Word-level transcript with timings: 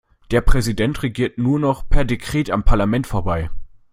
Der 0.31 0.41
Präsident 0.41 1.03
regiert 1.03 1.37
nur 1.37 1.59
noch 1.59 1.87
per 1.87 2.03
Dekret 2.05 2.49
am 2.49 2.63
Parlament 2.63 3.05
vorbei. 3.05 3.51